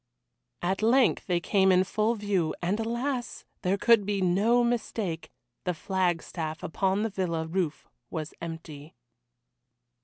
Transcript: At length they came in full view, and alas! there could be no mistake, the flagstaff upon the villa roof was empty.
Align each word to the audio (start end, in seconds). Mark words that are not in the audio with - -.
At 0.63 0.81
length 0.81 1.27
they 1.27 1.39
came 1.39 1.71
in 1.71 1.83
full 1.83 2.15
view, 2.15 2.55
and 2.59 2.79
alas! 2.79 3.45
there 3.61 3.77
could 3.77 4.03
be 4.03 4.19
no 4.19 4.63
mistake, 4.63 5.29
the 5.63 5.75
flagstaff 5.75 6.63
upon 6.63 7.03
the 7.03 7.09
villa 7.11 7.45
roof 7.45 7.87
was 8.09 8.33
empty. 8.41 8.95